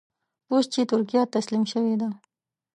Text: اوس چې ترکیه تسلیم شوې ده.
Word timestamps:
اوس 0.51 0.65
چې 0.73 0.81
ترکیه 0.91 1.21
تسلیم 1.35 1.63
شوې 1.73 1.95
ده. 2.01 2.09